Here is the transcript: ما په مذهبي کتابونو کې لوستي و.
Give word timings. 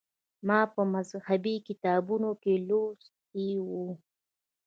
ما 0.47 0.59
په 0.73 0.81
مذهبي 0.93 1.55
کتابونو 1.67 2.29
کې 2.41 2.53
لوستي 2.67 3.49
و. 3.65 3.67